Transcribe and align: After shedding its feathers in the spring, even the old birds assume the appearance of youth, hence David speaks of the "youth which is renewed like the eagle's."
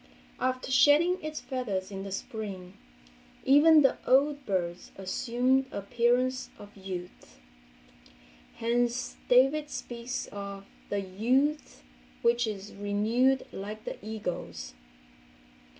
After 0.39 0.71
shedding 0.71 1.21
its 1.21 1.39
feathers 1.41 1.91
in 1.91 2.01
the 2.01 2.11
spring, 2.11 2.75
even 3.45 3.83
the 3.83 3.99
old 4.07 4.47
birds 4.47 4.91
assume 4.97 5.61
the 5.61 5.77
appearance 5.77 6.49
of 6.57 6.75
youth, 6.75 7.39
hence 8.55 9.17
David 9.29 9.69
speaks 9.69 10.25
of 10.31 10.65
the 10.89 11.01
"youth 11.01 11.83
which 12.23 12.47
is 12.47 12.73
renewed 12.73 13.45
like 13.51 13.83
the 13.83 14.03
eagle's." 14.03 14.73